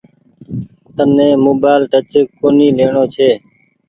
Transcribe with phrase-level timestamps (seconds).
[0.95, 3.29] تن ني موبآئيل ٽچ ڪونيٚ ليڻو ڇي۔